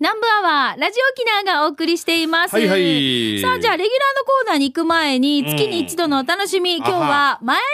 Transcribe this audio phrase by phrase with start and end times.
[0.00, 2.54] 南部アワー、ラジオ沖縄がお送りしています。
[2.54, 7.64] はいはいさあ、じゃあ、レギュラーのコーナーに行く前に、月に一度のお楽しみ、今日は、前里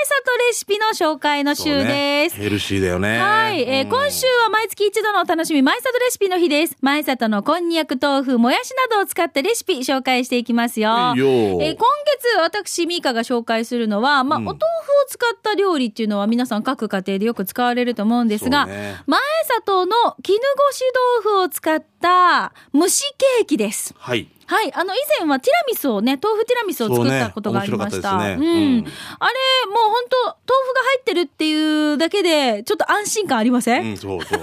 [0.48, 2.36] レシピの紹介の週です。
[2.36, 3.18] ヘルシーだよね。
[3.18, 6.76] はい、えーうん今週は毎月一度のお楽しみ、前里レシピの日です。
[6.82, 10.90] 前里のこんにゃく、豆腐、もやしなどを使ったレシピ紹介していきますよ。
[11.14, 19.18] いいよえー今月、私、ミカが紹介するのは、まあ、うんお豆腐を使った料理っていうのは皆さん各家庭でよく使われると思うんですが、ね前
[19.64, 19.92] 里の
[20.22, 20.82] 絹ごし
[21.24, 23.94] 豆腐を使った蒸しケーキです。
[23.98, 24.28] はい。
[24.50, 24.74] はい。
[24.74, 28.10] あの、以前はティラミスをね、豆腐ティラミスを作ったことがありました。
[28.10, 28.42] そうねうん。
[28.42, 30.34] うんあれ、もう本当豆
[30.66, 34.40] 腐が入ってるっていうだけで、ちょっと安心感ありません、うん、そうそう。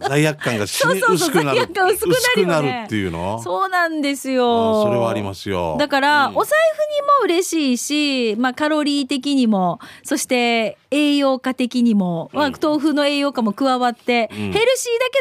[0.00, 1.44] 罪悪感が死に そうそうそう。
[1.44, 3.42] 罪悪感薄くなるよね薄くなるっていうの？
[3.42, 4.82] そうなんですあよ。
[4.84, 5.76] それはありますよ。
[5.78, 14.60] だから、うんお財布にも嬉しいし、まあ、カロリー的にも、そして栄養価的にも、まあ、豆腐の栄養価も加わって、んヘルシーだ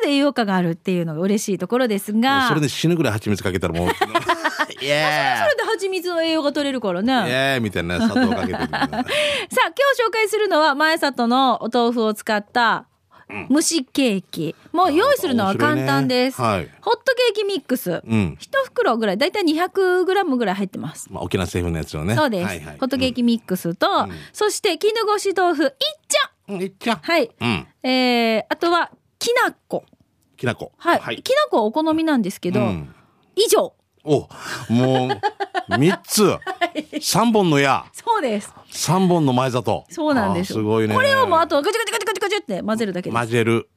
[0.02, 3.90] けど栄養価があるっていうのが嬉しいところですが、それで死ぬぐらい蜂蜜かけたらもう。
[4.06, 7.14] イ そエれで蜂蜜の栄養が取れるからね。
[7.14, 8.58] ーイエーイみたいな砂糖かけてる。
[8.60, 12.86] さあ、今日紹介するのは、前里のお豆腐を使った
[13.50, 14.56] 蒸しケーキ。
[14.72, 16.42] もう用意するのは簡単です。
[16.42, 18.02] ねはいホットケーキミックス。
[18.06, 18.38] うん。
[18.40, 21.12] 一袋ぐらい、だいたい200グラムぐらい入ってます。
[21.12, 22.16] まあ、沖縄政府のやつをね。
[22.16, 22.46] そうです。
[22.46, 25.72] はいはいホットケーキミックスと、んそして絹ごし豆腐一
[26.48, 26.54] 丁。
[26.54, 26.62] うん。
[26.62, 26.98] いっちゃん。
[26.98, 27.30] はい。
[27.40, 27.68] うん。
[27.84, 29.84] えー、あとは、きな粉。
[30.38, 30.72] きなこ。
[30.78, 31.22] はい。
[31.22, 32.94] きな粉はお好みなんですけど、うん
[33.38, 33.74] 以上。
[34.08, 34.30] お、
[34.74, 35.10] も
[35.70, 36.38] う、三つ。
[37.02, 37.86] 三本の矢。
[37.92, 38.54] そうです。
[38.72, 39.86] 三本の前里。
[39.90, 40.96] そうなんですすごいね。
[40.96, 43.20] これをもうあとガチャガチャガチャガチャガチャって混ぜるだけです。
[43.20, 43.70] 混ぜる。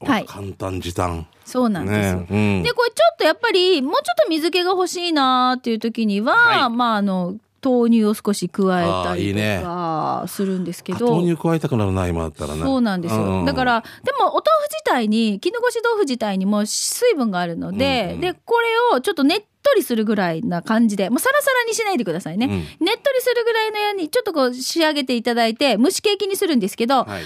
[0.00, 1.26] はい簡単時短。
[1.44, 2.14] そうなんです。
[2.14, 11.14] ねうんで、これちょっとやっぱり、もうちょっと水気が欲しいなーっていう時には、はいまあ、あの、豆乳を少し加えたりとかするんですけあど。
[11.16, 12.62] 豆乳加えたくなるな、今だったらね。
[12.62, 13.42] そうなんですよ。
[13.42, 22.46] うだから、でもお豆腐自体に、絹ごし豆腐自体にも水分があるので、うんうんで、これをちょっとねっとりするぐらいな感じで、もうサラサラにしないでくださいね。
[22.46, 27.24] うんねっとりするぐらいのやに、ちょっとこう仕上げていただいて、蒸しケーキにするんですけど、はい600ワッ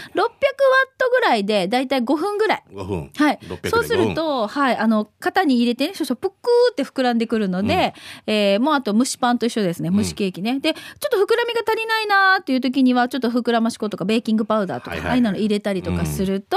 [0.98, 2.62] トぐらいで、だいたい5分ぐらい。
[2.72, 3.10] 5分。
[3.14, 3.70] はい600で。
[3.70, 7.94] そうすると、はい、あの、型に入れてね、少々ぷっくーって膨らんでくるので、
[8.26, 10.58] えーもうあと蒸しパンと一緒ですね、蒸しケーキね。
[10.60, 16.56] で、ちょっと膨らみが足りないなーっていう時には、ちょっと膨らまし粉とかベーキングパウダーとか、はいはいああいうの入れたりとかすると、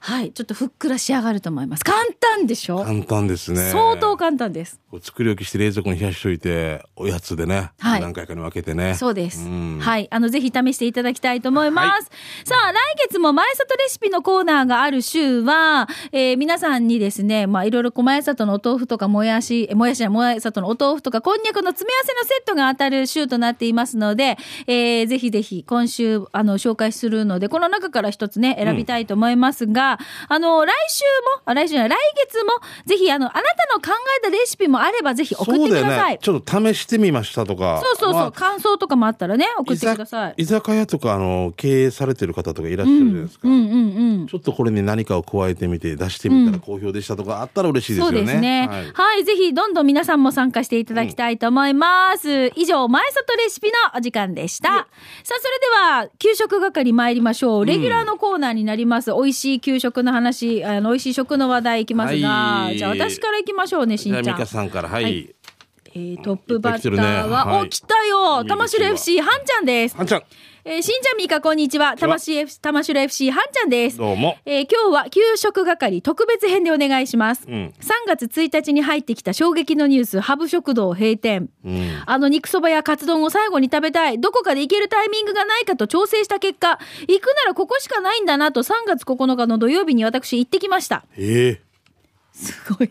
[0.00, 1.84] はい、ちょっとふっくら仕上がると思います。
[1.84, 2.84] 簡単でしょ？
[2.84, 3.70] 簡単ですね。
[3.70, 4.80] 相当簡単です。
[5.02, 8.94] 作り置きして冷蔵庫に冷やしといて、おやつでね、はい何回かに分けてね。
[8.94, 9.48] そうです。
[9.48, 10.06] んはい。
[10.10, 12.10] あの、ぜひ試していただきたいと思います。
[12.44, 24.36] さあ、来月も前里レシピのコーナーがある週は、えー皆さんにですね、まあ、いろいろ前里のお豆腐とかもやし、えもやしや前里のお豆腐とかこんにゃくの詰め合わせのセットが当たる週となっていますので、
[24.66, 29.98] えーぜひぜひ今週、あの、紹介するので、この中から一つね、選びたいと思いますが、
[30.28, 31.02] あの、来週
[31.36, 31.98] も、あ来週じゃない、来
[32.28, 32.52] 月も、
[32.86, 35.86] ぜひ、あの、あなたの考えたレシピもあれば、ぜひ送ってください。
[35.86, 36.18] よね。
[36.20, 37.80] ちょっと試してみましたとか。
[37.82, 40.34] そうそうそう、まあ感想とかもあったらね、送ってください。
[40.38, 44.26] 居酒屋とかあの経営されてる方とかいらっしゃるじゃないですか、うんうんうん。
[44.26, 48.26] ちょっとこれに何かを加えてみて出してみたら好評でしたとかあったら嬉しいですそうよね。
[48.26, 48.68] ですね。
[48.68, 52.52] はいはい、ぜひどんどん皆さんも参加していただきたいと思います。
[52.56, 54.68] 以上、前里レシピのお時間でした。
[54.68, 54.86] さあ、
[55.24, 55.66] それで
[56.06, 57.64] は、給食係参りましょう。
[57.64, 59.12] レギュラーのコーナーになります。
[59.12, 64.24] 美味しい給食の話、あの、美味しい食の話題いきますが、はいじゃあ私からいきましょうね、しんちゃん。
[64.24, 65.34] 美香さんからはい、はい
[65.94, 69.96] えートップバッターいっぱい来てるねは、はいお、来たよ玉城 FC、はんちゃんです。
[69.96, 70.22] はんちゃん
[70.64, 71.96] えーしんちゃんみーか、こんにちは。
[71.96, 73.98] 玉城 FC、玉城 FC、はんちゃんです。
[73.98, 74.36] どうも。
[74.46, 77.44] えー今日は給食係特別編でお願いします。
[77.46, 81.50] うん3月1日に入ってきた衝撃のニュース、ハブ食堂閉店。
[81.64, 84.20] うんあの肉そばやカツ丼を最後に食べたい。
[84.20, 86.78] どこかで行けるタイミングがないかと調整した結果、
[87.08, 91.04] 行くならここしかないんだなと3月9日の土曜日に私行ってきました。
[91.18, 91.71] ええ
[92.42, 92.90] すごい。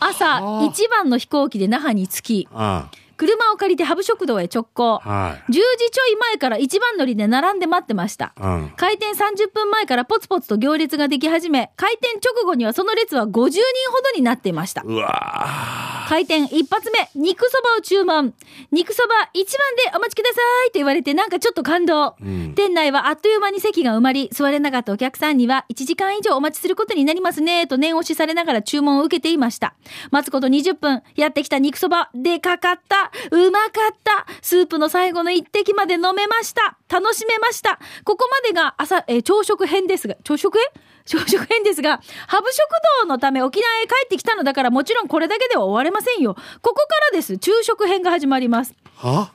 [0.00, 5.00] 朝、一番の飛行機で那覇に着き、あ車を借りてハブ食堂へ直行。
[5.04, 8.32] あは10時ちょい前から一番乗りで並んで待ってました。
[8.38, 8.40] い。
[8.40, 8.72] うん。
[8.76, 13.58] 開店30分前からポツポツと行列ができ始め、開店直後にはその列は50人
[13.90, 14.82] ほどになっていました。
[14.86, 18.32] うわ開店一発目、肉そばを注文。
[18.72, 22.16] 肉そば一番でお待ちくださいと言われてなんかちょっと感動。
[22.24, 29.74] ん店内はあっという間に席が埋まり、座れなかったお客さんには1時間以上お待ちすることになりますねと念押しされながら注文を受けていました。
[30.10, 36.76] 待つこと20分、やってきた肉そば、でかかった、うまかった、スープの最後の一滴まで飲めました。
[36.88, 37.78] 楽しめました。
[38.04, 40.58] ここまでが朝、えー朝食編ですが、朝食？
[40.58, 40.66] 編
[41.04, 42.68] 朝食編ですが、ハブ食
[43.00, 46.34] 堂のため沖縄へ帰ってきたのだからもちろんこれだけでは終われませんよ。
[46.34, 47.38] ここからです。
[47.42, 48.74] 昼食編が始まります。
[48.98, 49.32] ーは？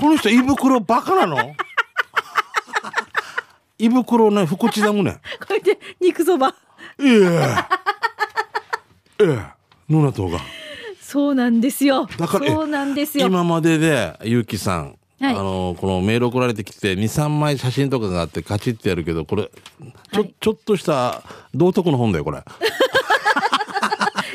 [0.00, 1.54] この人胃袋バカなの？
[3.78, 5.20] 胃袋ね、福地だもんね。
[5.46, 6.54] これで肉そば。
[6.98, 7.68] いや
[9.20, 9.38] ええ
[9.88, 10.40] ノナトが
[11.06, 12.08] そうなんですよ。
[12.18, 13.28] だからえそうなんですよ。
[13.28, 21.22] 今まででゆうきさん、はいあのこのメール送られてきて23枚写真とかがあってカチッてやるけどこれちょ,、はいちょっとした
[21.54, 22.42] 道徳の本だよこれ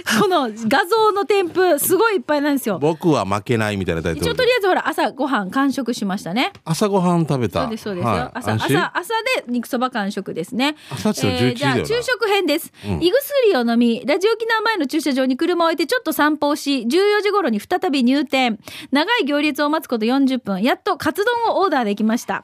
[0.21, 2.79] この画像の添付、すごいいっぱいなんですよ。
[2.79, 6.51] 僕は負けないみたいなタイトル一応とりあえずほら、朝ご飯完食しましたね。
[6.65, 8.09] 朝ごはん食べたそうです、そうですよ。
[8.11, 10.75] はい朝、朝、朝で肉そば完食ですね。
[10.91, 12.71] 朝って言ったら11時じゃあ、昼食編です。
[12.85, 18.59] うん胃薬を飲み、ラジオ沖縄前の駐車場に車を置いてちょっと散歩をし、14時頃に再び入店。
[18.91, 20.61] 長い行列を待つこと40分。
[20.61, 22.43] やっとカツ丼をオーダーできました。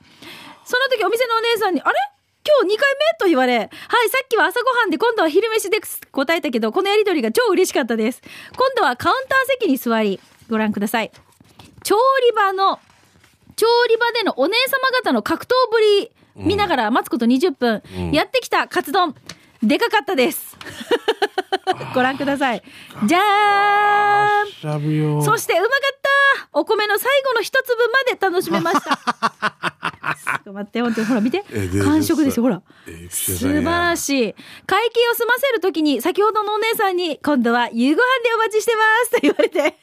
[0.65, 1.95] その時お店のお姉さんに、あれ？
[2.61, 2.86] 今日2回目
[3.27, 3.71] と言われ、はい、さ
[4.23, 8.21] っきは朝ごはんで今度は昼飯です答えたけど、このやりとりが超嬉しかったです。
[8.55, 11.11] 今度はカウンター席に座り、ご覧ください。
[11.83, 11.97] 調
[12.29, 12.79] 理場の
[13.57, 19.13] 調理場でのお姉様方の格闘ぶり見ながら待つこと20分、うんやってきたカツ丼
[19.63, 20.57] でかかったです。
[21.93, 22.63] ご覧ください。
[23.05, 24.51] じゃーん
[25.23, 26.07] そしてうまかった。
[26.53, 28.97] お米の最後の一粒まで楽しめました。
[30.17, 31.43] ちょっと待って本当にほら見て。
[31.83, 32.61] 完食ですよほら。
[32.87, 34.35] えー素晴らしい。
[34.65, 39.11] 会計を済ませるときに先ほどのお姉さんに今度は夕ご飯でお待ちしてます。
[39.11, 39.77] と言われて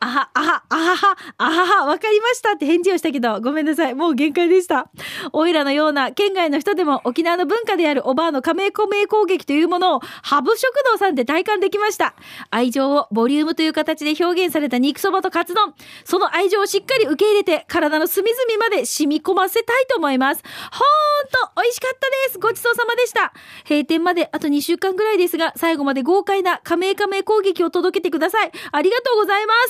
[0.00, 3.94] あは、あは、あはは、あはは、わかりましたって返事をしたけど、ごめんなさい。
[3.94, 4.90] もう限界でした。
[5.32, 12.14] おいらのような県外の人でも沖縄の文化であるおばあの加盟加盟攻撃というものを、ハブ食堂さんで体感できました。
[12.50, 15.74] 愛情をボリュームという形で表現された肉そばとカツ丼。
[16.04, 20.42] その愛情をしっかり受け入れて、体の隅々まで染み込ませたいと思います。
[20.42, 22.38] ほーんと、美味しかったです。
[22.38, 23.32] ごちそうさまでした。
[23.68, 28.52] 閉店まであと2週間ぐらいですが、最後まで豪快な加盟加盟攻撃を届けてください。
[28.72, 29.61] ありがとうございます。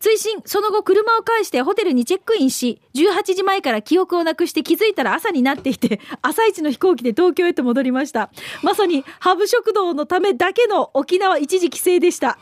[0.00, 8.30] 追伸、その後車を返してホテルにチェックインし、18時前から記憶をなくして気づいたら朝になっていて、 朝一の飛行機で東京へと戻りました。
[8.62, 12.38] まさに、ハブ食堂のためだけの沖縄一時帰省でした。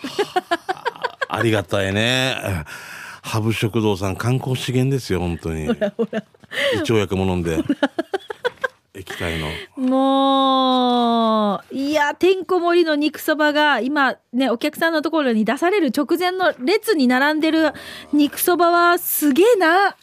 [1.29, 2.65] ありがたいね。
[3.23, 5.67] ハブ食堂さん観光資源ですよ本当に。
[5.67, 7.63] 胃腸薬も飲んで
[9.01, 17.73] 液体のもう、いや、てんこ盛りの肉そばが、今ね、お客さんのところに出される直前の列に並んでる
[18.13, 19.97] 肉そばはすげえな。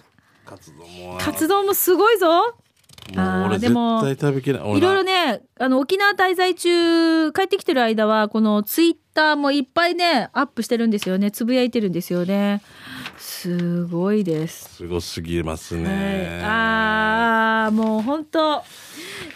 [0.45, 2.55] カツ丼もなカツ丼もすごいぞ。
[3.15, 11.31] もうでも対食べきれないろいろなね、あの、沖縄滞在中、帰ってきてる間は、このツイッターもいっぱいね、アップしてるんですよね。
[11.31, 12.61] つぶやいてるんですよね。
[13.17, 14.75] すごいです。
[14.75, 18.63] すごすぎますはい、ね、ああ、もう本当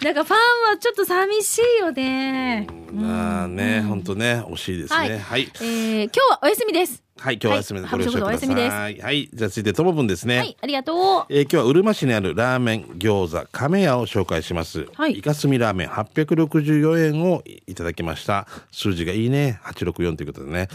[0.03, 0.37] なんかファン
[0.71, 2.65] はちょっと寂しいよね。
[2.91, 5.19] まあね、本当ね、惜しいですね。
[5.19, 5.41] はい。
[5.43, 7.03] えー今日はお休みです。
[7.19, 7.87] はい、今日はお休みで
[8.25, 8.75] お休みです。
[8.75, 10.39] はい、じゃあ続いてともぶんですね。
[10.39, 11.25] はい、ありがとう。
[11.29, 15.19] えー今日はうるま市にあるラーメン餃子亀屋を紹介します、はい。
[15.19, 18.47] イカスミラーメン864円をいただきました。
[18.71, 19.59] 数字がいいね。
[19.65, 20.67] 864ということでね、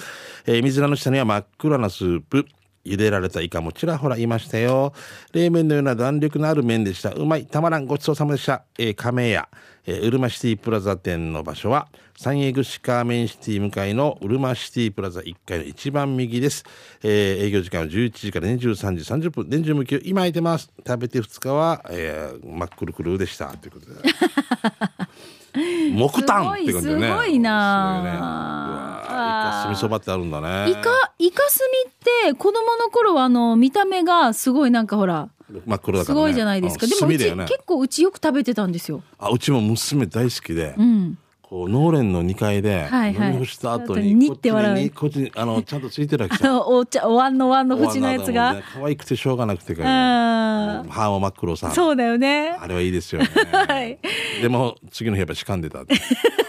[0.46, 2.46] えー水菜の下には真っ暗なスープ
[2.86, 4.92] 茹でられたイカもちらほらいましたよ。
[5.32, 7.10] 冷麺のような弾力のある麺でした。
[7.10, 7.46] うまい。
[7.46, 7.86] たまらん。
[7.86, 9.48] ごちそうさまでした、えー亀屋、
[9.86, 11.88] えー、うるまシティプラザ店の場所は
[12.18, 16.64] 三栄串カーメンシティ向かいのうるまシティプラザ1階の一番右です、
[17.02, 19.48] えー営業時間は11時から23時30分。
[19.48, 20.00] 年中無休。
[20.04, 20.72] 今空いてます。
[20.86, 23.48] 食べて2日は、えー、真っくるくるでした。
[23.56, 23.94] ということで。
[25.93, 35.31] 木炭って感じでねすごいなすごいねうわーイカスミそばってあるんだねイカ、イカスミって子供の頃はあの見た目がすごいなんかほら、
[35.65, 36.86] 真っ黒だから、ね、すごいじゃないですか。
[36.86, 39.03] うんでもうち、ね結構うちよく食べてたんですよ。
[39.19, 41.19] あうちも娘大好きで、うん。
[41.48, 48.60] こう農園の2階で飲み干した後後にににって笑うこっちにこっちにあの ちゃんとついてるわけあさのお茶、お椀の椀の縁のやつが。
[48.74, 50.88] 可愛くてしょうがなくてかうん。
[50.88, 52.50] 歯も真っ黒さそうだよね。
[52.60, 53.29] あれはいいですよね。
[53.53, 53.98] はい
[54.43, 55.81] でも次の日やっぱしかんでた。
[55.82, 55.84] あ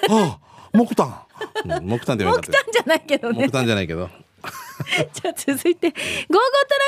[0.10, 0.39] あ
[0.74, 1.13] 木炭、
[1.66, 3.51] うん木炭って言わなかった木炭じゃないけどね木。
[3.51, 4.10] 炭じゃないけど。
[5.13, 6.41] じゃあ続いて、ゴーゴートラ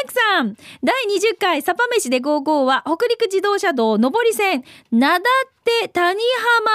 [0.04, 0.56] ックさん。
[0.84, 6.20] 第20回サパ飯でゴーゴーは、北陸自動車道上り線、なだって谷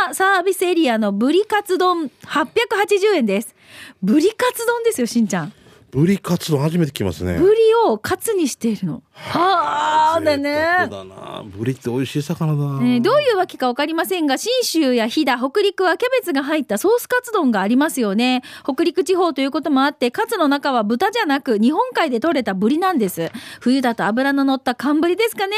[0.03, 3.55] 浜サービスエリアのブリカツ丼880円です。
[4.03, 5.53] ブリカツ丼ですよ、しんちゃん。
[5.95, 7.39] ブリカツ丼初めて聞きますね。
[7.39, 9.05] ブリをカツにしているの。
[9.13, 10.53] はあ、でね。
[10.91, 11.45] だな。
[11.47, 12.81] ブリって美味しい魚だな。
[12.81, 18.43] ね、どういうわけかわかりませんが、信州や飛騨、北陸はキャベツが入ったソースカツ丼がありますよね。
[18.65, 23.31] 北陸地方ということもあって、カツの中は豚じゃなく、日本海で採れたブリなんです。
[23.61, 25.55] 冬だと脂の乗った寒ブリですかね。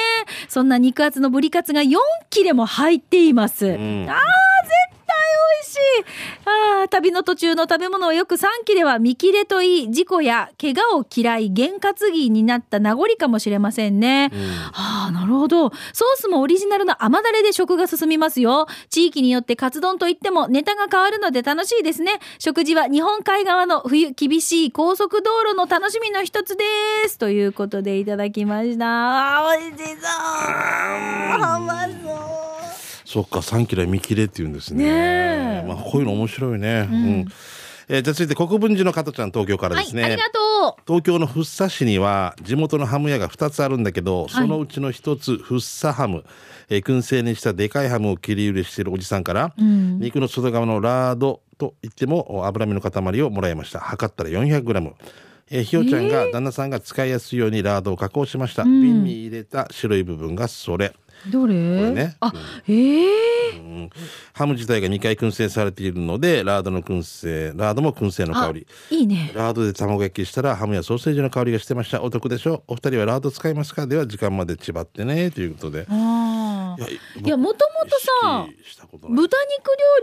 [0.49, 1.97] そんな肉厚のブリカツが4
[2.29, 3.65] 切れも入っています。
[3.65, 3.81] んあー、絶
[4.91, 4.96] 対
[5.27, 5.79] 美味しい。
[6.45, 14.31] あー、旅の途中の食べ物をよく3期では見切れといい事故や怪我を嫌い験担ぎになった名残かもしれませんね。
[14.73, 15.71] はあ、なるほど。
[15.71, 15.73] ソー
[16.17, 18.67] スもオリジナルの甘だれで食が進みますよ。
[18.91, 22.21] 地域によってカツ丼といってもネタが変わるので楽しいですね。
[22.39, 26.65] 食事は日本海側の冬厳しい高速道路の楽しみの一つで
[27.09, 27.19] す。
[27.19, 29.43] ということでいただきました。
[29.59, 29.97] 美味しそう。
[31.37, 32.66] うまそう。
[33.17, 34.85] そっか3キロ見切れって言うんですね。
[34.85, 35.67] ねえ。
[35.67, 37.27] まあ、こういうの面白いね、うん。
[37.89, 40.83] えーじゃあ続いて国分寺の加トちゃん東京からですね、はい、ありがとう。
[40.87, 46.25] 東京の福生市には地元のハム屋が2つあるんだけど、そのうちの1つ福生ハム、
[46.69, 53.81] えー燻製にしたでかいハムを切り売りしているおじさんから、肉の外側のラードと言っても脂身の塊をもらいました。
[53.81, 54.93] 測ったら 400g
[55.53, 60.93] えーひよちゃんが旦那さんが使いやすいようにラードを加工しました、瓶に入れた白い部分がそれ
[61.31, 61.55] どれ？
[61.55, 62.17] れね。
[62.21, 62.33] あ、
[62.69, 63.91] ええうん。
[64.33, 68.67] ハム自体が2回燻製されているのでラードの燻製ラードも燻製の香り。
[68.91, 69.33] いいね。
[69.35, 72.03] ラードで卵焼きしたらハムやソーセージの香りがしてました。
[72.03, 72.63] お得でしょ？
[72.67, 73.87] お二人はラード使いますか？
[73.87, 75.31] では時間までちばってね。
[75.31, 75.87] ということで。
[75.89, 76.85] ああ。
[76.85, 78.47] いいや、もともとさ、
[79.09, 79.31] 豚肉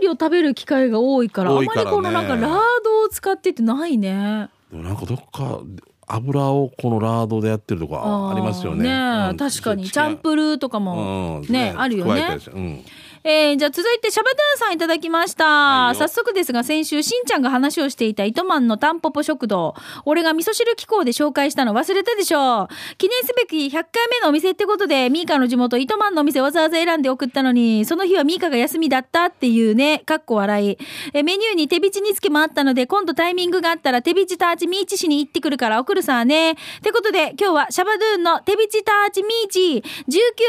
[0.02, 4.48] 理を食べる機会が多いから、多いからねあまりこのなんかラードを使ってってないね。
[4.72, 5.60] でもなんかどっか
[6.06, 8.88] 油をこのラードでやってるとかーありますよね。
[8.88, 9.36] えうん。
[9.36, 9.90] 確かに。
[9.90, 11.46] チャンプルーとかも、うん。
[11.48, 12.38] ね、あるよね。
[12.38, 30.78] 加えー、じゃあ続いてシャバドゥンさんいただきました、早速ですが先週しんちゃんが話をしていた糸満のタンポポ食堂俺が味噌汁機構で紹介したの忘れたでしょ記念すべき100回目のお店ってことでミーカの地元糸満のお店わざわざ選んで送ったのにその日はミーカが休みだったっていうねかっこ笑い。
[31.14, 36.52] えメニューに手びち煮付けもあったので今度タイミングがあったら手びちターチミーチ市に行ってくるから送るさね。
[36.52, 39.82] ってことで今日はシャバドゥンの手びちターチミーチ19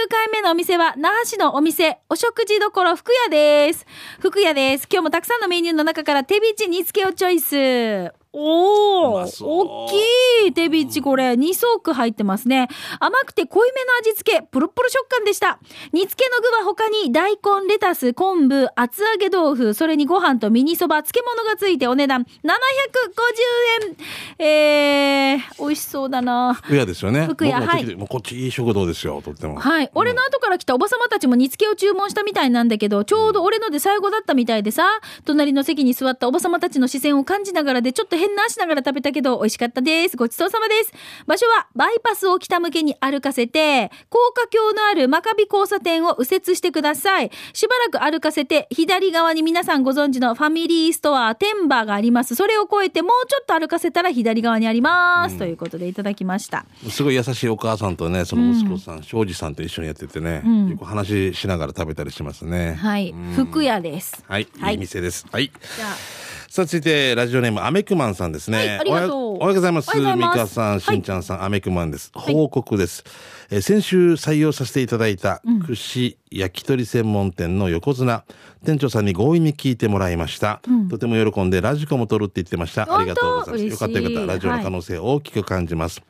[0.09, 3.85] 回目のお店は那覇市のお店お食事どころ福屋です。
[4.19, 4.87] 福屋です。
[4.91, 8.24] 今日もたくさんのメニューの中から手びち煮付けをチョイス。
[8.37, 11.31] おお大きい手びちこれ。
[11.31, 12.67] 2足入ってますね。
[12.99, 14.41] 甘くて濃いめの味付け。
[14.41, 15.59] プルプル食感でした。
[15.93, 22.27] 煮付けの具は他に大根レタス昆布厚揚げ豆腐それにご飯とミニそば漬物がついてお値段750
[24.39, 24.45] 円。
[24.45, 26.53] えー、美味しそうだな。
[26.55, 27.27] 福屋ですよね。
[27.27, 27.95] 福屋はい。
[27.95, 29.55] もうこっちいい食堂ですよとっても。
[29.59, 34.83] はい、俺の後から来たおばさまたちも煮付けを注文したみたいなんだけどちょうど俺ので最後だったみたいでさ
[35.23, 40.17] 隣の席に座ったおばさまたちの視線を感じながらでちょっと変なしながら食べたけど美味しかったです。
[40.17, 40.93] ごちそうさまです。
[41.27, 47.31] 場所はバイパスを北向けに歩かせて高架橋のある真壁交差点を右折してください。
[47.53, 52.35] しばらく歩かせて左側に皆さんご存知のファミリーストアテンバーがあります。
[52.35, 56.65] それを越えてもうちょっと歩かせたら左側にあります、ということでいただきました。
[56.89, 60.69] すごい優しいお母さんとねその息子さん、庄司さんと一緒にやっててね、ん。
[60.69, 62.73] よく話しながら食べたりしますね。
[62.73, 63.13] はい。
[63.35, 64.23] 福屋です。
[64.27, 64.73] はい、はい。
[64.73, 65.25] いい店です。
[65.31, 65.51] はい。
[65.77, 66.24] じゃあ
[66.55, 69.09] さあ続いてラジオネームアメクマンさんですね、はいありがとう。
[69.09, 69.99] おはよおはようございます。
[69.99, 72.13] ミカさんしんちゃんさん、アメクマンです。
[72.15, 72.17] い。
[72.17, 73.03] 報告です、
[73.49, 78.23] えー先週採用させていただいた串焼き鳥専門店の横綱、
[78.65, 82.83] 店長さんに強引に聞いてもらいました、とても喜んでラジコも撮るって言ってました。
[82.83, 83.65] ありがとうございます。
[83.65, 84.33] よかったよかった。
[84.33, 86.01] ラジオの可能性を大きく感じます、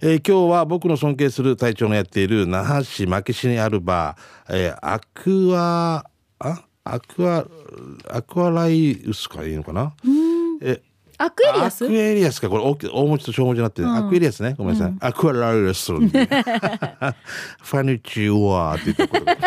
[0.00, 6.06] えー今日は僕の尊敬する隊長のやっている那覇市牧市にあるバー、えーアクア
[6.38, 6.62] あ？
[6.94, 7.44] アクア
[8.10, 9.92] アクアライウスかいいのかな？
[10.62, 10.80] え
[11.18, 11.84] アクエリアス？
[11.86, 12.48] アクエリアスか。
[12.48, 14.54] これ大き大文字と小文字になってる、アクエリアスね。
[14.58, 16.22] ごめんなさい、アクアライウス ファ
[17.82, 19.24] ニチュアって言ったこと。
[19.24, 19.40] がフ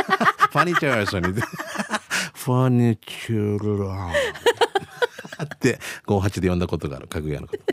[0.58, 1.22] ァニチュアスに。
[1.32, 4.12] ファニチュア
[5.46, 7.08] って58で読んだことがある。
[7.08, 7.64] かぐやのこと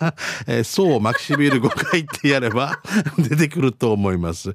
[0.46, 2.80] えーそうマキシビル5回ってやれば
[3.18, 4.52] 出てくると思います。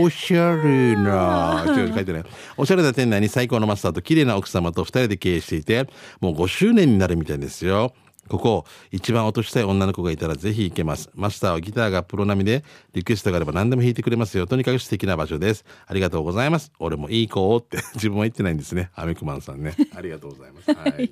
[0.00, 2.24] おしゃれな違う書いてない。
[2.56, 5.88] おしゃれな店内に最高のマスターと綺麗な奥様と2人で経営していて、
[6.20, 7.92] もう5周年になるみたいですよ。
[8.28, 11.10] ここ、一番落としたい女の子がいたらぜひ行けます。
[11.14, 12.64] マスターはギターがプロ並みで、
[12.94, 14.46] リクエストがあれば何でも弾いてくれますよ。
[14.46, 15.64] とにかく素敵な場所です。
[15.86, 16.72] ありがとうございます。
[16.78, 18.90] 俺もいい子をって、 自分は言ってないんですね。
[18.94, 19.74] アメクマンさんね。
[19.96, 20.72] ありがとうございます。
[20.72, 21.10] はい。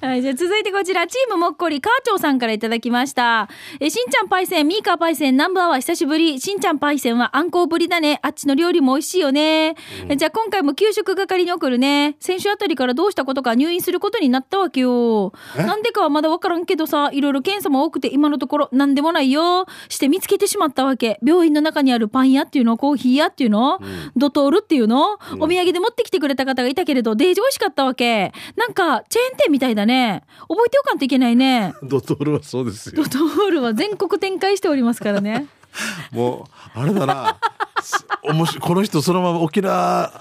[0.00, 3.48] はい、じゃあ続いてこちら、チームもっこり、カーチョーさんからいただきました。
[3.80, 6.40] え、しんちゃんパイセン、ミーカーパイセン、ナンバーは久しぶり。
[6.40, 8.18] しんちゃんパイセンはあんこうぶりだね。
[8.22, 9.74] あっちの料理も美味しいよね。
[10.08, 12.16] えじゃあ今回も給食係に送るね。
[12.20, 15.32] 先週あたりからどうしたことか入院することになったわけよ。
[15.58, 15.64] え？
[15.64, 19.66] なんでかはまだわからんけどさ、いろいろ検査も多くて今のところなんでもないよ。
[19.88, 21.18] して見つけてしまったわけ。
[21.24, 23.80] 病院の中にあるパン屋っていうの、コーヒー屋っていうの、
[24.16, 28.32] ドトールっていうの、お土産で持ってきてくれた方がいたけれど、デージ美味しかったわけ。
[28.56, 30.24] なんか、チェーン店みたいだね。
[30.48, 31.74] 覚えておかんといけないね。
[31.82, 33.08] ドトールはそうですよド。
[33.08, 35.46] トールは全国展開しておりますからね。
[36.12, 37.36] もうあれだな
[37.80, 40.12] す面白いこの人そのまま沖縄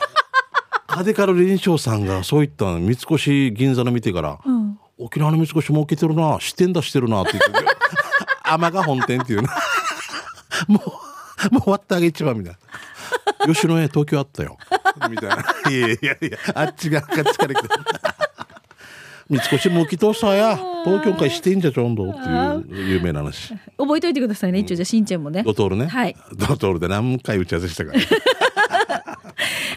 [0.87, 7.69] カデカル臨床さんがそういった三越銀座の見てから、うん沖縄の三越儲けてるな支店出してるなって言って
[8.43, 9.49] 天が本店っていうな。
[10.67, 10.79] も
[11.51, 12.53] うもう終わってあげ一番みたい
[13.47, 13.53] な。
[13.53, 14.57] 吉野家東京あったよ。
[15.09, 15.37] みたいな。
[15.71, 17.69] いやいやいやあっちがあっちから来て
[19.29, 20.59] 三越もきとさや。
[20.83, 22.09] 東京会してんじゃちょんど。
[22.09, 23.53] っていう有名な話。
[23.77, 24.75] 覚えておいてくださいね一応。
[24.75, 25.43] じゃあしんちゃんもね。
[25.43, 26.15] ドトールね、はい。
[26.33, 27.99] ドトールで何回打ち合わせしたから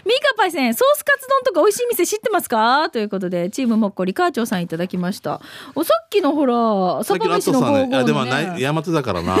[0.05, 2.89] ミカパイセンソースカツ丼とか美味しい店知ってますか？
[2.91, 5.41] ということでチームもっこりカーチョーさんいただきました。
[5.75, 9.37] おさっきのほらさっきの酒飯の後さんね55あでものないね大和だからな。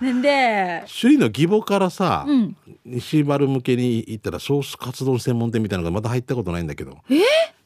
[0.00, 0.84] な んで。
[0.86, 2.56] 首里の義母からさ、うん。
[2.84, 7.16] 西丸向けに行ったらソースカツ丼専門店みたいなのがまだ入ったことないんだけどえ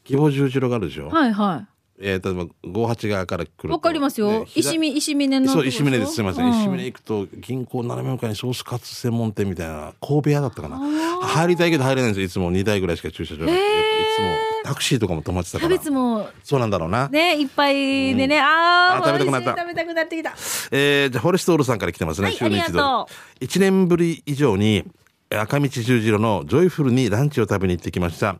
[0.08, 1.64] 義母十字路があるでしょ、はいは
[2.04, 4.40] えー、例えば58側から来るわかりますよ。
[4.40, 6.14] ね左石見石峰のそう石峰です。
[6.14, 6.60] すみません、うん。
[6.60, 10.78] 石峰行くと銀行斜め向かいにソースカツ専門店みたいな神戸屋だったかな。
[11.22, 12.26] 入りたいけど入れないんですよ。
[12.26, 13.46] いつも2台ぐらいしか駐車場。
[13.46, 13.70] なくてへーい
[14.16, 14.26] つも
[14.64, 16.28] タクシーとかも止まってたキャからベツも。
[16.42, 19.62] そうなんだろうな、ねいっぱいでね、あーあ食べたくなった。
[19.62, 20.34] 食べたくなってきた。
[20.72, 23.08] えー、じゃあフォレストオールさんから来てますね、はい週に一度。
[23.40, 24.84] 1年ぶり以上に
[25.30, 28.36] 赤道十字路のジョイフルにランチを食べに行ってきました。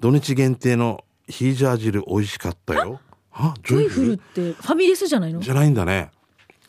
[0.00, 3.00] 土日限定のヒージャー汁美味しかったよ。
[3.32, 5.40] あジジョイフルってファミレスじゃないの？
[5.40, 6.10] じゃないんだね。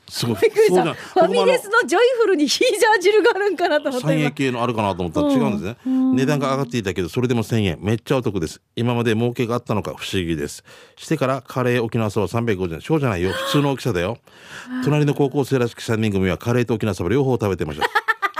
[0.08, 0.36] すごい。
[0.42, 0.76] びっくりした。
[0.76, 5.22] そうじゃんファミレスのジョイフルにヒージャー汁があるんかなと思った三今円系のあるかなと思った。
[5.22, 5.78] ら違うんですね、
[6.16, 7.80] 値段が上がっていたけどそれでも1000円。
[7.82, 8.62] めっちゃお得です。
[8.76, 10.64] 今まで儲けがあったのか不思議です。
[10.98, 12.82] してからカレー沖縄そば350円。
[12.82, 13.32] そうじゃないよ。
[13.32, 14.18] 普通の大きさだよ。
[14.84, 17.88] 隣の高校生らしき3人組はカレーと沖縄そば両方食べてました。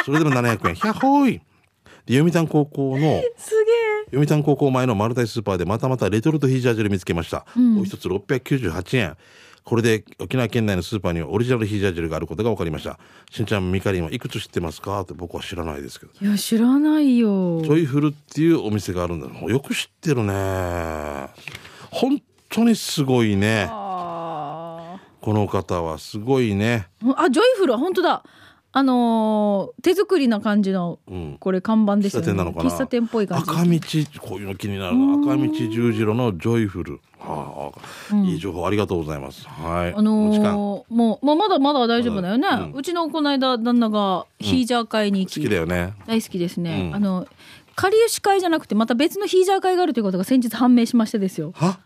[0.04, 0.76] それでも700円。
[0.76, 1.42] ひゃっほーい
[2.06, 4.06] で読谷高校の すげえ。
[4.12, 7.46] 読谷高校前のマルタイスーパーでまたまたレトルトヒージャー汁見つけました、
[7.80, 9.18] お一つ698円。
[9.64, 12.98] これで沖縄県内のスーパーにはオリジナルヒージャー汁があることが分かりました。
[13.30, 15.02] しんちゃんみかりんはいくつ知ってますか？
[15.02, 17.62] って僕は知らないですけどいや知らないよ。
[17.62, 19.28] ジョイフルっていうお店があるんだ。
[19.48, 20.34] よく知ってるね。
[21.92, 23.68] 本当にすごいね。
[23.70, 26.88] あこの方はすごいね。
[27.04, 28.24] ーあジョイフルは本当だ
[28.74, 31.38] あのー手作りな感じのうん。
[31.40, 32.32] これ看板ですよね。
[32.32, 35.14] 喫茶店っぽい感じ赤道こういうの気になるな。
[35.34, 37.00] 赤道十字路のジョイフル。
[37.20, 37.72] は
[38.12, 39.48] あ、いい情報ありがとうございます。
[39.48, 39.94] はい。
[39.94, 40.42] あのー
[40.90, 42.82] もう、まあ、まだまだ大丈夫だよね、ううん。
[42.82, 45.94] ちのこの間旦那がヒージャー会に行好き、きだよね。
[46.08, 46.96] 大好きですね、うん。
[46.96, 47.28] あの
[47.76, 51.52] かりゆし会じゃなくてまた別のヒージャー会があるということが先日判明しましてですよ。
[51.56, 51.80] は？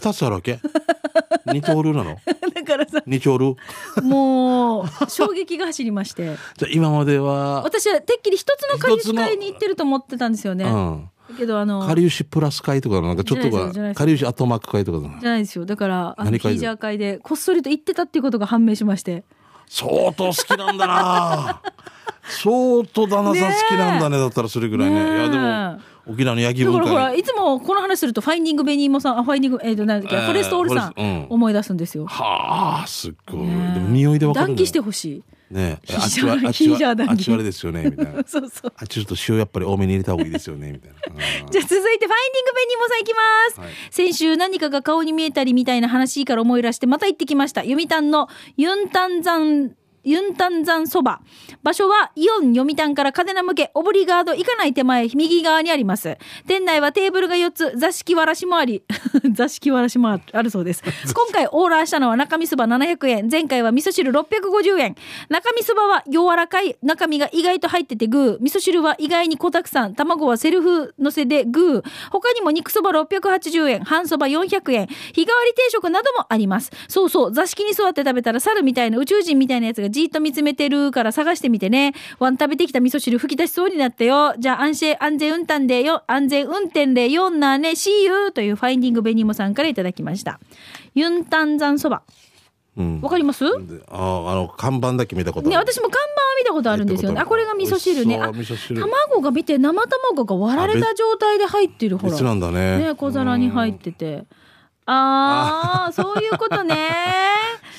[0.00, 0.58] 二つあるわけ？
[1.52, 2.16] 二刀流なの？
[2.54, 3.56] だからさ二刀流？
[4.02, 6.36] もう衝撃が走りまして。
[6.56, 11.10] じゃあ今までは、私はてっきり一つのかりゆし一つの会に行ってると思ってたんですよね、うん。
[11.30, 15.40] だけどあのかりゆしプラス会とかなんかちょっとがかりゆし後幕会とかじゃない？
[15.40, 15.66] ですよ。
[15.66, 19.24] だからあのヒージャー会でこっそりと行ってたっていうことが判明しまして。
[19.68, 21.60] 相当好きなんだな。
[22.22, 24.96] 相当旦那さん好きなんだねだったらそれぐらいね。
[24.96, 32.06] いやでも沖縄のヤギ文だからほらいつもこの話するとファインディングベニーモさんあファインディングえっ、となんだっけ、えーフォレストオールさん、うん思い出すんですよ。
[32.06, 35.22] はあすっごい、ねえでも匂いでわかるの談義してほしい。
[35.50, 38.72] ねえあっちはあっちはあっちはあれですよねみたいな そうそう。
[38.76, 41.18] あっちちょっと塩やっぱり多めに入れた方がいいですよねみたいなうん
[41.50, 43.20] じゃあ続いてファインディングベニーモさんいきま
[43.54, 43.60] す。
[43.60, 47.62] はい先週何かが顔に見えたりみたいな話から思い出してまた行ってきました。
[47.62, 49.72] 読谷のユンタン山
[50.04, 51.20] ユンタン山そば。
[51.62, 56.16] 場所はイオン読谷から嘉手納向けオブリガード行かない手前右側にあります。
[56.46, 58.82] 店内はテーブルが4つ、座敷わらしもあり、
[59.32, 60.82] 座敷わらしもあるそうです。
[61.12, 64.96] 今回オーラーしたのは中身そば700円、前回は味噌汁650円。
[65.28, 76.70] 中身そばは柔らかい中身が意外と入っててグー、味噌汁は意外に小たくさん、卵はセルフ乗せでグー、他にも肉そば680円、半そば400円、日替わり定食などもあります。
[76.88, 81.92] そうそう、座敷に座って食べたら猿みたいな宇宙人みたいなやつがじーっと見つめてるから探してみてね。
[82.18, 84.34] ワン食べてきた味噌汁吹き出しそうになったよ。
[84.38, 90.40] じゃあ安心安全運転でよ、安全運転でよんなね、See you というファインディングベニモさんからいただきました。
[90.94, 92.02] ユンタンザンそば。
[92.76, 93.44] うんわかります？
[93.44, 93.96] であ
[94.28, 96.06] あの看板だけ見たことあね、る私も看板は
[96.38, 97.20] 見たことあるんですよね。
[97.20, 98.18] あ、これが味噌汁ね。
[98.20, 102.12] あ美味噌汁卵が見て生卵が割られた状態で入ってるほら。
[102.12, 104.24] 別なんだねね、小皿に入ってて。
[104.86, 106.76] ああ、そういうことね。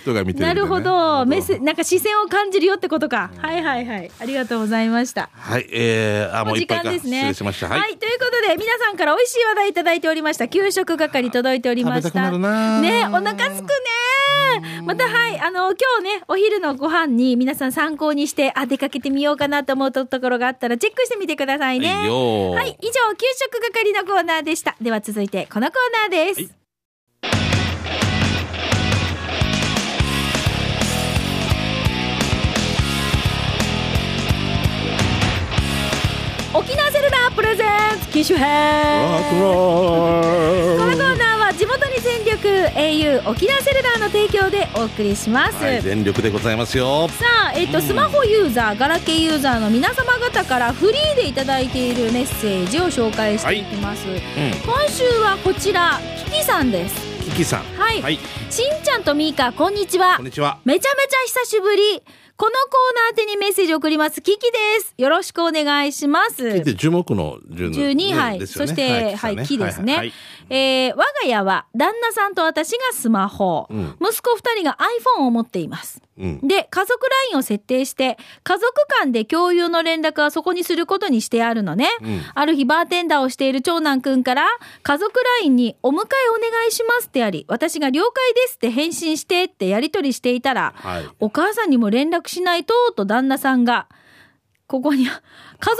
[0.02, 1.26] 人が見てるねなるほど。
[1.26, 3.32] 目線、なんか視線を感じるよってことか。
[3.38, 4.12] はいはいはい。
[4.20, 5.30] ありがとうございました。
[5.34, 7.18] はいえー、あもういっぱいか間ですね。
[7.18, 10.48] 失礼しましたはい、ということで、皆さんから美味しい話題いただいておりました。
[10.48, 12.10] 給食係届いておりました。
[12.10, 13.72] 食べたくなるなね、お腹すくね。
[14.84, 21.90] また、はい、あの、今日ね、お昼のご飯に皆さん参考にして、あ、出かけてみようかなと思うところがあったら、チェックしてみてくださいね。
[21.90, 24.76] はい以上、給食係のコーナーでした。
[24.82, 26.42] では続いて、このコーナーです。
[26.42, 26.61] 沖縄
[37.96, 39.46] ンツ機種編こ
[40.86, 47.08] のコーナーは地元に全力 au 沖縄セルラーの提供でお送りします、はい、全力でございますよ。
[47.10, 56.96] さあ、えっとスマホユーザーガラケーユーザーの皆様方からフリーでいただいているメッセージを紹介していきます、うん、今週はこちらキキさんです。
[57.26, 57.64] キキさん。
[57.78, 58.18] はい、はい、
[58.50, 60.18] しんちゃんとみーかこんにちは。
[60.18, 60.60] こんにちは。
[60.66, 62.04] めちゃめちゃ久しぶり
[62.42, 64.20] このコーナー宛てにメッセージを送ります。
[64.20, 64.96] キキです。
[64.98, 66.44] よろしくお願いします。
[66.44, 70.14] 聞いて樹木の樹の12ねはい、ねそして、はい、木ですね、はいはい
[70.54, 74.78] えー我が家は旦那さんと私がスマホ、うん息子2人が
[75.18, 76.48] iPhone を持っていますうん。
[76.48, 77.00] で家族
[77.32, 84.46] LINE を設定して家族間で共有の連絡はそこにすることにしてあるのね、うんある日バーテンダーをしている長男くんから
[84.84, 85.12] 家族
[85.42, 86.02] LINE にお迎えお
[86.52, 91.06] 願いしますってあり私が了解ですって返信してってやり取りしていたら、はい。
[91.20, 93.88] お母さんにも連絡しないとと旦那さんが
[94.68, 95.22] ここに家族
[95.68, 95.76] LINE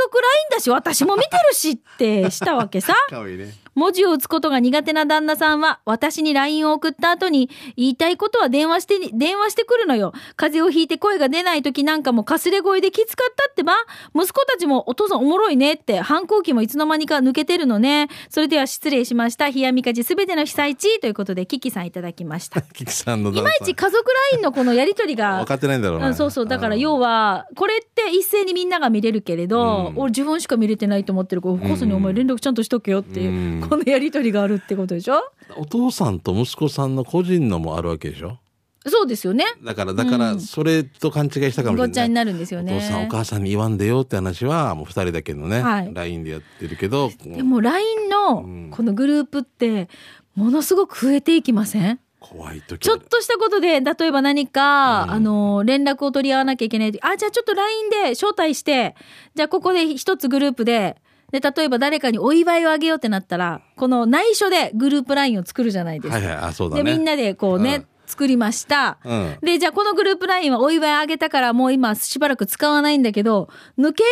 [0.52, 3.54] だし私も見てるしってしたわけさ かわいいね。
[3.82, 10.14] 文字を打つことが苦手な旦那さんは私に LINE を送った後に言いたいことは電話してに電話してくるのよ。
[10.36, 13.74] 風邪をひいて声が出ない時なんかもかすれ声できつかったってば
[14.14, 18.08] 息子たちもお父さんおもろいねって反抗期もいつの間にか抜けてるのね。
[18.30, 19.50] それでは失礼しました。
[19.50, 22.62] 冷やみかじすべての被災地ということでキキさんいただきました。
[22.74, 26.10] キキさんのいまいち家族 LINE のこのやりとりが分かってないんだろうな。
[26.10, 26.46] うんそうそう。
[26.46, 30.00] だから要はこれって一斉にみんなが見れるけれど、うん。
[30.00, 35.22] 俺自分しか見れてないと思ってるからお母さんにお前連絡ちゃんとしとけよっていう、うんこのやり取りがあるってことでしょ？
[35.56, 38.38] お父さんと息子さんの個人のもあるわけでしょ？
[38.86, 39.46] そうですよね。
[39.64, 41.88] だからだからそれと勘違いしたかもしれない。
[41.88, 42.76] ごっちゃになるんですよね。
[42.76, 45.92] お父さんお母さんに言わんでよって話はもう二人だけのね、はい。
[45.94, 48.72] LINE でやってるけどでも LINE のうん。
[48.72, 49.88] このグループって
[50.36, 52.00] ものすごく増えていきません？
[52.20, 55.12] 怖い時ちょっとしたことで例えば何か、うん。
[55.12, 58.96] あの連絡を取り合わなきゃいけない時あじゃあちょっと LINE で招待して
[59.36, 60.98] じゃあここで一つグループで
[61.32, 66.18] で例えば誰かにお祝いをあげようってなったらこの内緒でグループ LINE を作るじゃないですか。
[66.18, 66.36] はいはい。
[66.50, 66.84] あそうだね。
[66.84, 67.86] でみんなでこうね、うん。
[68.08, 68.98] 作りました。
[69.06, 69.38] うん。
[69.42, 73.48] で、じゃあこのグループ LINE はお祝いあげたからもう今しばらく使わないんだけど、
[73.80, 74.04] 抜け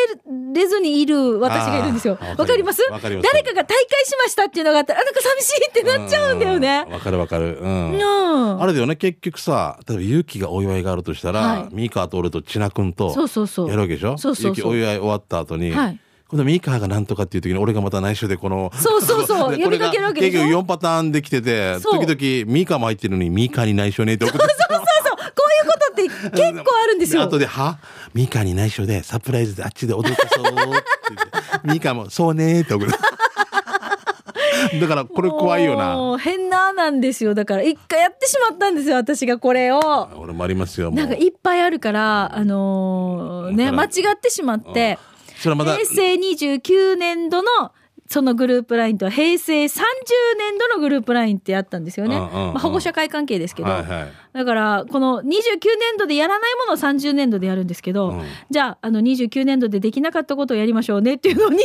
[0.53, 2.17] れずにいる私がいるんですよ。
[2.37, 2.81] わかります。
[2.89, 3.27] わかります？
[3.29, 6.85] 誰かが大会しましたっていうのがあったら、あ、なんか寂しいってなっちゃうんだよね。
[6.87, 6.89] う。
[6.91, 6.93] ん。
[6.93, 7.59] わかるわかる。
[7.59, 8.61] うん、うん。
[8.61, 8.95] あれだよね。
[8.95, 11.75] 結局さ例えば勇気がお祝いがあるとしたら、はい。
[11.75, 13.67] ミーカーと俺と千奈君とそうそうそう。
[13.67, 14.17] やるわけでしょ？
[14.17, 14.71] そうそうそう。
[14.71, 20.39] お祝い終わった後に、はい今度ミーカーがなんとかっていう時に俺がまた内緒でこのそうそうそう で呼びかけるわけでしょ？
[20.39, 25.17] これが結局4パターンできてて時々ミーカーも入ってるのにミーカーに内緒ねって送ってそうそうそう。
[25.17, 27.23] こういうことって結構あるんですよ。
[27.23, 27.77] 後で「は？
[28.13, 30.79] ミーカーに内緒でサプライズであっちで踊ったそう」って言って
[31.63, 32.91] ミーカーも「そうね」って送る
[34.79, 37.33] だからこれ怖いよなもう変ななんですよ。
[37.33, 38.97] だから一回やってしまったんですよ。
[38.97, 39.79] 私がこれを。
[40.17, 44.99] 俺もありますよなんかいっぱいあるから、あのーね、間違ってしまって、
[45.39, 47.49] それはまだ平成29年度の
[48.09, 49.69] そのグループラインとは平成30
[50.39, 52.15] 年度のグループラインってやったんですよね。
[52.15, 53.69] うんうんうんまあ、保護者会関係ですけど。
[53.69, 61.57] はいはいだから、この29年度でやらないものを30年度でやるんですけど、うんじゃあ、あの29年度でできなかったことをやりましょうねっていうのを 29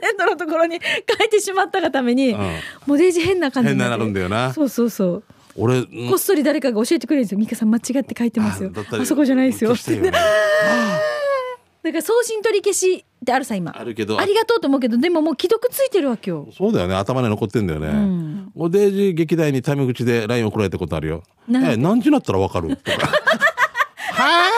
[0.00, 0.80] 年度のところに
[1.18, 2.38] 書いてしまったがために、うん
[2.86, 5.24] もうデージ変な感じになるんだよなそうそうそう。
[5.56, 7.38] 俺こっそり誰かが教えてくれるんですよ。
[7.38, 8.70] ミカさん間違って書いてますよ。
[8.76, 9.70] あそこじゃないですよ。
[9.70, 10.10] 消したよね
[11.82, 13.78] だから送信取り消しってあるさ今。
[13.78, 16.48] あるけどありがとうと思うけどでももう既読ついてるわけよ。
[16.56, 16.94] そうだよね。
[16.94, 18.50] 頭に残ってんだよね、ん。
[18.54, 21.22] おデージ劇団にタメ口で LINE 送られたことあるよ。
[21.48, 22.76] なえ何時になったらわかる？
[22.76, 22.98] とか。
[24.12, 24.50] は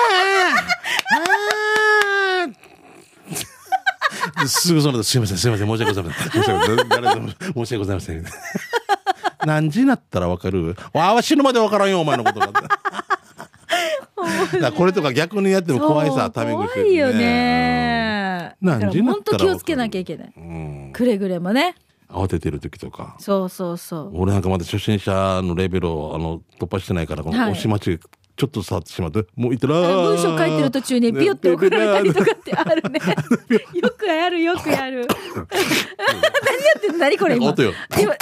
[4.37, 6.33] あすぐその後 すいませんすいません申し訳ございません。
[6.33, 7.27] 申し訳ございません。
[7.29, 8.25] 申し訳ございません。
[9.45, 10.77] 何時になったらわかる？
[10.93, 12.49] わあ死ぬまでわからんよお前のことが
[14.61, 18.55] だこれとか逆にやっても怖いさタメ口怖いよね。
[18.61, 20.33] 何時に本当気をつけなきゃいけない。
[20.37, 21.75] うんくれぐれもね。
[22.09, 24.11] 慌ててる時とかそうそうそう。
[24.15, 27.99] 俺なんかまだ初心者のレベルをあの突破してないからこのはい押し間違い
[28.35, 33.01] ちょっと触ってしまってもういってら文章書いてる途中にピヨって送られたりとかってあるね。
[33.75, 35.07] よくやるよくやる。
[35.07, 37.49] 何やってんの何これ今。
[37.49, 38.17] 音よ今あ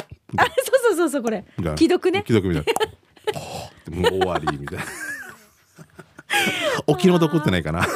[0.47, 1.45] そうそうそうそうこれ
[1.77, 2.23] 既読ね。
[2.27, 2.75] 既読みたい
[3.93, 4.85] なもう終わりみたいな
[6.87, 7.87] お気の毒ってないかな。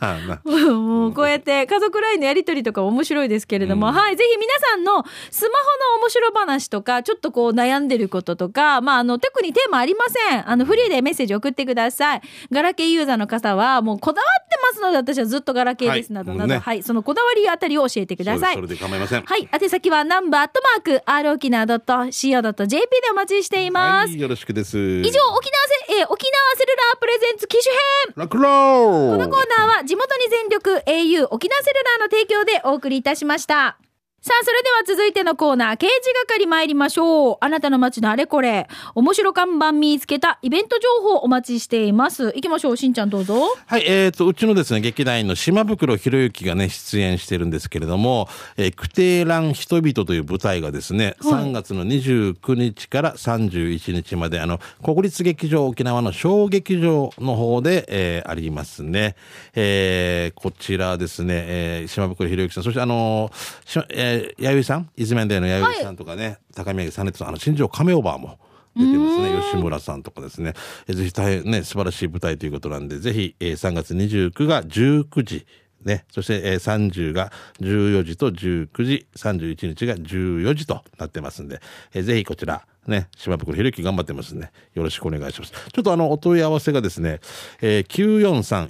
[0.44, 10.50] もうこうやって家族 LINE のやり取りとか面白いですけれども、うんはい、ぜひ皆さんのスマホの面白話とか、ちょっとこう悩んでることとか、まあ、あの、特にテーマありません。
[10.50, 12.22] あの、フリーでメッセージ送ってください。
[12.50, 18.54] ガラケーユーザーの方は、もうこだわってますので、私はずっとガラケーですなどなど、はいはい、そのこだわりあたりを教えてください。
[18.54, 19.22] それで構いません。
[19.22, 19.48] はい。
[19.52, 24.10] 宛先はナンバーアットマーク、r 沖縄 .co.jp でお待ちしています。
[24.10, 24.78] はい、よろしくです。
[24.78, 27.82] 以上、沖縄せ、えー沖縄セルラープレゼンツ機種変
[28.16, 33.76] ラクローこのコーナーは地元に全力 au 沖縄セルラーの提供でお送りいたしました。
[34.22, 35.92] さあ、それでは続いてのコーナー、掲示
[36.28, 37.36] 係参りましょう。
[37.40, 38.68] あなたの街のあれこれ。
[38.94, 42.24] 面白看板見つけたイベント情報お待ちしています。
[42.24, 42.76] 行きましょう。
[42.76, 43.56] しんちゃんどうぞ。
[43.64, 48.28] はい、えー、と、うちのですね、劇団員の島袋博之がね、出演してるんですけれども、
[48.58, 59.16] えー、クテーラン人々という舞台がですね、はい3月の29日から31日まで、あの、国立劇場沖縄の小劇場の方で、えーありますね。
[59.54, 68.38] えーこちらですね、えー島袋博之さん、そしてあのーしえー、弥生さん、イズメンデーの弥生さんとかね、高宮さんね、あの、新庄亀オーバーも、
[68.76, 69.30] 出てますね。
[69.52, 70.54] 吉村さんとかですね。
[70.86, 75.46] えーぜひ大変ね、素晴らしい舞台ということなんで、ぜひ、えー3月29が19時、
[75.84, 81.60] ね、そして、えー30が14時と19時、31日が14時となってますんで、
[81.94, 85.52] えーぜひこちら、ね、島袋博之頑張ってますんで、よろしくお願いします。
[85.52, 87.20] ちょっとあの、お問い合わせがですね、
[87.60, 87.86] えー、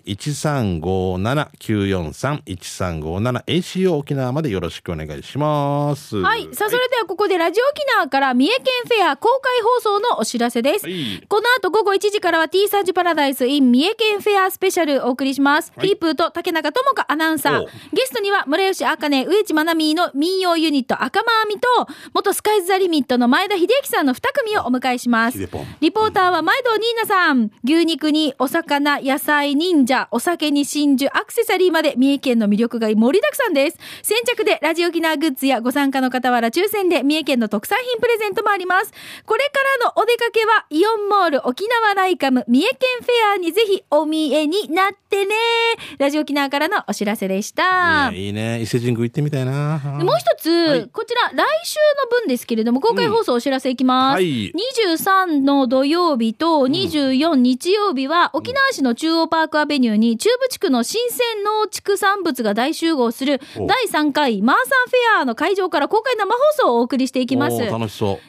[0.04, 6.16] 943-1357、943-1357、ACO 沖縄までよろしくお願いします。
[6.16, 6.48] はい。
[6.52, 10.86] さあ、それではここでラジオ沖縄から三重県フェア公開放送のお知らせです。
[10.86, 15.72] はいこの後午後1時からは T サージパラダイス in 三重県フェアスペシャルお送りします。
[15.76, 17.66] はいティープーと竹中智香アナウンサーお。
[17.92, 21.68] ゲストには村吉茜、上地まなみの民謡ユニット赤間亜美と、
[22.12, 25.38] 元スカイズザリミットの前田秀明さんの2組をお迎えします。
[25.38, 25.46] リ
[25.92, 27.50] ポーターは前堂ニーナさん。
[27.64, 33.78] 牛肉にお魚、野菜、忍者、お酒に真珠、アクセサリーまで三重県の魅力が盛りだくさんです。
[34.02, 38.92] 先着でラジオ沖縄グッズやご参加の方は抽選で三重県の特産品プレゼントもあります。
[39.26, 45.34] これからのお出かけはイオンモール沖縄ライカム三重県フェアにぜひお見えになってね。
[45.98, 48.10] ラジオ沖縄からのお知らせでした。
[48.12, 48.60] いいね。
[48.62, 49.78] 伊勢神宮行ってみたいな。
[49.98, 68.14] でもう一つ、はいこちら来週の分ですけれども公開放送お知らせいきます、はい23の土曜日と24日曜日は沖縄市の中央パークアベニューに中部地区の新鮮農畜産物が大集合するお第3回マーサンフェアの会場から公開生放送をお送りしていきます楽しそう。
[68.14, 68.20] 23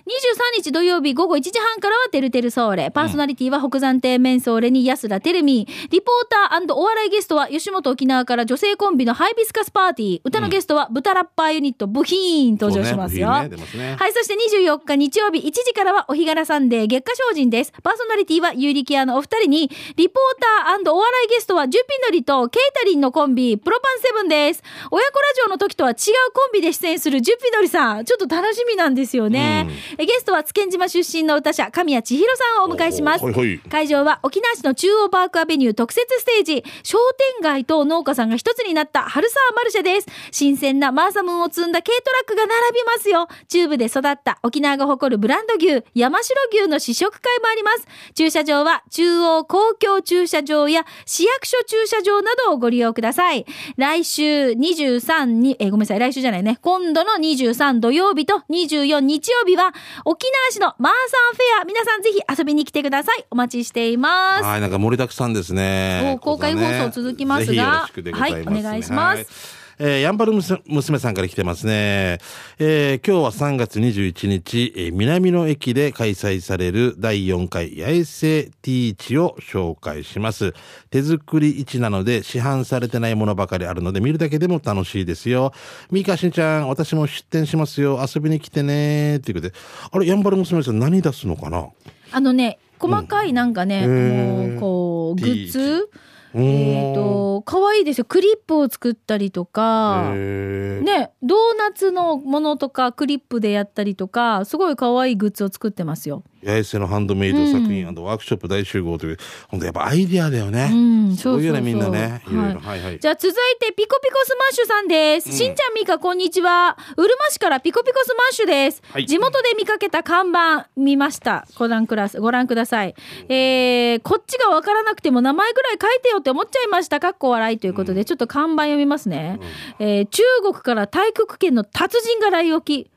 [0.57, 2.91] 日土曜日午後1時半からはてるてるソーレ。
[2.91, 5.91] パーソナリティは北山亭メンソーレに安田テルミー。
[5.91, 10.21] リポーターお笑いゲストは吉本沖縄から女性コンビのハイビスカスパーティー。
[10.23, 13.31] 歌のゲストは豚ラッパーユニットブヒーン登場しますよ。
[13.43, 17.73] ねねねはい、そして24日日曜日1時からはお日柄サンデー月下精進です。
[17.83, 24.63] パーソナリティはユーリキアのお二人に、リポーターお笑いゲストはジュピノリとケイタリンのコンビ、プロパンセブンです。
[24.89, 25.95] 親子ラジオの時とは違う
[26.33, 29.69] コンビで出演するジュピノリさん、ちょっと楽しみなんですよね。
[29.97, 33.23] えゲストは津堅島出身の歌者、神谷千尋さんをお迎えします。
[33.23, 40.07] はいはい会場は沖縄市の中央パークアベニュー特設ステージ、商店街と農家さんが一つになった春沢マルシェです。
[40.31, 43.27] 新鮮なマーサムーンを積んだ軽トラックが並びますよ。
[43.47, 47.87] 中部で育った沖縄が誇るブランド牛、山城牛の試食会もあります。
[48.13, 53.45] 駐車場は中央公共駐車場や市役所駐車場などをご利用ください。
[53.77, 56.59] 来週23に、えーごめんなさい、来週じゃないね。
[56.61, 59.73] 今度の23土曜日と24日曜日は
[60.05, 63.25] 沖縄市のマーサンフェア、皆さんぜひ遊びに来てください。
[63.29, 64.43] お待ちしています。
[64.43, 66.19] はい、なんか盛りだくさんですね。
[66.21, 72.19] 公開放送続きますがす、はいお願いしますはいえー、やんばる娘娘さんから来てますね。
[72.59, 80.53] えー、今日は3月21日、えー南の駅で開催される第4回八重瀬ティーチを紹介します。
[80.91, 85.51] 手作り市なので市販されてないものばかりあるので見るだけでも楽しいですよ。
[85.89, 88.05] ミカしんちゃん、私も出店しますよ。
[88.07, 89.19] 遊びに来てね。
[89.25, 89.55] ということで、
[89.91, 91.69] あれ、やんばる娘さん何出すのかな？
[92.11, 94.17] あのね、細かいなんかね、うん
[94.51, 95.59] もうこう、グッズ？
[95.59, 98.05] うんえっ、と、可愛いですよ。
[98.05, 106.23] クリップを作ったりとか、ね、ドーナツのものとかクリップでやったりとか、すごい可愛いグッズを作ってますよ。
[106.43, 109.17] 八重瀬のハンドメイド作品、ワークショップ大集合という、
[109.49, 110.71] 本当やっぱアイディアだよね。
[110.73, 112.23] うん、そういうね、そうそうそうみんなね。
[112.27, 112.59] いろいろ。
[112.59, 112.99] ははいはい。
[112.99, 115.31] じゃあ続いてピコピコスマッシュさんです。
[115.31, 116.77] しんちゃんみかこんにちは。
[116.97, 118.81] うるま市からピコピコスマッシュです。
[118.91, 121.47] はい地元で見かけた看板見ました。
[121.57, 122.21] ご覧ください。
[122.21, 122.95] ご覧ください。
[123.29, 126.99] えー、こっちがわからなくても名前ぐらい書いてよって思っちゃいました。
[126.99, 129.39] かっこ笑いということで、ちょっと看板読みますね。
[129.79, 132.89] えー中国から太極拳の達人が来沖。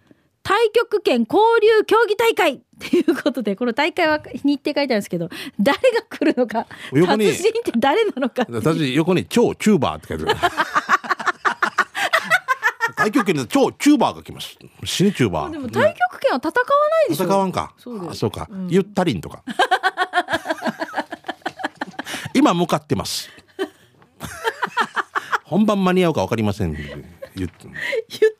[0.47, 10.41] 太極拳交流競技大会っていうことで、この大会は日程書いてあるんですけど、誰が来るのか、達人って誰なのか私、横に超チューバーって書いてある。
[12.97, 14.57] 太極拳で超チューバーが来ます。
[14.85, 15.51] 死にチューバー。
[15.51, 17.25] でも太極拳は戦わないでしょ。
[17.25, 17.75] 戦わんか。
[17.79, 18.49] そうあそうか。
[18.69, 19.43] ゆったりんとか。
[22.35, 23.31] 今向かってます。
[25.45, 26.77] 本番間に合うか分かりません。
[27.37, 27.51] ゆっ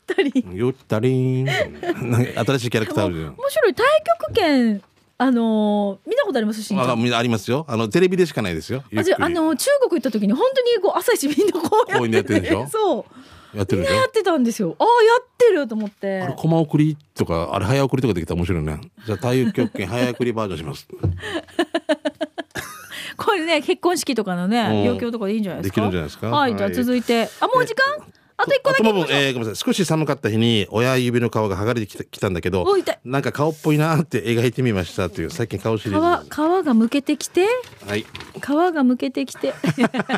[0.05, 0.45] たり。
[0.51, 1.45] ゆったり。
[1.47, 3.71] 新しいキャラクター面白い。
[3.73, 3.83] 太
[4.21, 4.81] 極拳
[5.17, 6.61] あのー見たことあります？
[6.61, 7.65] しあありますよ。
[7.69, 8.83] あのテレビでしかないですよ。
[8.97, 12.67] あじゃああの中国行った時に本当にこう朝一みんなこうやってこういうのやってるでしょ？
[12.67, 13.05] そ
[13.53, 13.57] う。
[13.57, 13.91] やってるでしょ？
[13.91, 14.75] みんなやってたんですよ。
[14.77, 14.89] ああや
[15.21, 16.21] ってると思って。
[16.21, 18.81] あれコマ送りとかあれ早送りとかできたら面白いね。
[19.05, 22.24] じゃあ太極拳早送りバージョンします
[23.25, 24.67] これね結婚式とかのねうん。
[24.89, 25.81] 余興とかでいいんじゃないですか？
[25.81, 26.29] できるんじゃないですか？
[26.29, 27.29] はい、じゃあはい続いて。
[27.39, 28.05] あもう時間？
[28.37, 29.65] あと一個だけえーごめんなさい。
[29.65, 32.65] 少し寒かった日に親指の皮が剥がれてきたきたんだけど
[33.05, 37.47] なんか顔っぽいなって描いてみましたっていう最近顔シリーズ皮皮がむけてきて？
[37.87, 38.01] はい。
[38.01, 39.53] 皮がむけてきて。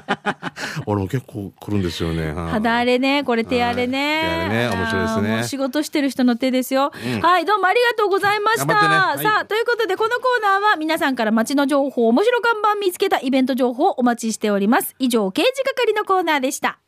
[0.88, 2.32] 俺も結構来るんですよね。
[2.34, 2.52] はい。
[2.54, 3.24] 肌荒れね。
[3.24, 4.24] これ手荒れね、はい。
[4.24, 4.70] 手荒れね。
[4.76, 5.48] 面白いですね。
[5.48, 8.74] 仕事してる人の手ですよ、はいどうもありがとうございました、ね。
[8.74, 9.24] はい。
[9.24, 14.96] さあということでこのコーナーは皆さんから街の情報面白看板見つけたイベント情報をお待ちしております。
[14.98, 16.80] 以上刑事係のコーナーでした